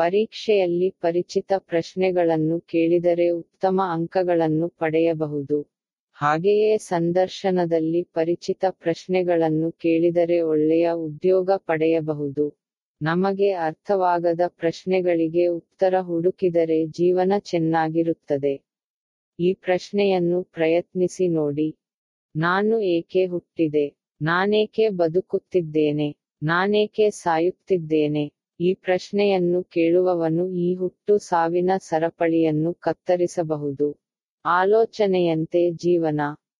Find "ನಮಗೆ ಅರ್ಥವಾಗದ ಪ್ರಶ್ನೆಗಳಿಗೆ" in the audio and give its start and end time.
13.02-15.46